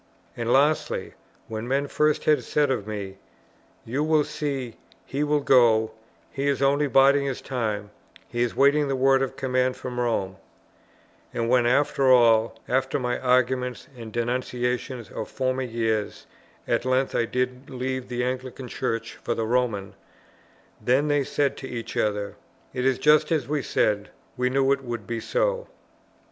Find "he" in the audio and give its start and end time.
5.05-5.23, 6.31-6.47, 8.27-8.41